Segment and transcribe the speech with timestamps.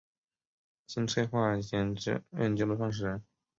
[0.87, 2.15] 金催化研究
[2.65, 3.23] 的创始人。